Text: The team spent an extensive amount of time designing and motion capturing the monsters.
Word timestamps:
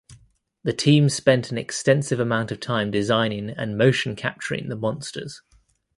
The 0.63 0.73
team 0.73 1.09
spent 1.09 1.51
an 1.51 1.59
extensive 1.59 2.19
amount 2.19 2.51
of 2.51 2.59
time 2.59 2.89
designing 2.89 3.51
and 3.51 3.77
motion 3.77 4.15
capturing 4.15 4.67
the 4.67 4.75
monsters. 4.75 5.43